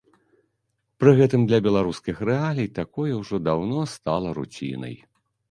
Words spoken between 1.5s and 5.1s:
для беларускіх рэалій такое ўжо даўно стала руцінай.